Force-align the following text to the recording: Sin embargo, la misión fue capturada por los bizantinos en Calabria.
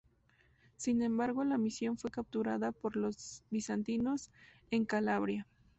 Sin 0.77 1.03
embargo, 1.03 1.43
la 1.43 1.59
misión 1.59 1.95
fue 1.95 2.09
capturada 2.09 2.71
por 2.71 2.95
los 2.95 3.43
bizantinos 3.51 4.31
en 4.71 4.83
Calabria. 4.83 5.45